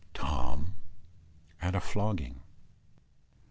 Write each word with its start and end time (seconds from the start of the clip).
TOM 0.15 0.73
AT 1.61 1.75
A 1.75 1.79
FLOGGING. 1.79 2.41